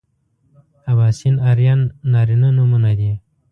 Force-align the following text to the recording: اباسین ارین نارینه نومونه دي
اباسین 0.91 1.35
ارین 1.49 1.79
نارینه 2.11 2.49
نومونه 2.57 2.91
دي 2.99 3.11